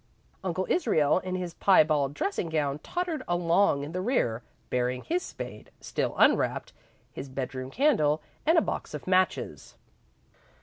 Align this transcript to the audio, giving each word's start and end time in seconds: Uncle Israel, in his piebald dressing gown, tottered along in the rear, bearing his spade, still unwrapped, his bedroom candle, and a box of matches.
Uncle 0.43 0.65
Israel, 0.67 1.19
in 1.19 1.35
his 1.35 1.53
piebald 1.53 2.15
dressing 2.15 2.49
gown, 2.49 2.79
tottered 2.79 3.21
along 3.27 3.83
in 3.83 3.91
the 3.91 4.01
rear, 4.01 4.41
bearing 4.71 5.03
his 5.03 5.21
spade, 5.21 5.69
still 5.79 6.15
unwrapped, 6.17 6.73
his 7.13 7.29
bedroom 7.29 7.69
candle, 7.69 8.19
and 8.43 8.57
a 8.57 8.61
box 8.61 8.95
of 8.95 9.05
matches. 9.05 9.75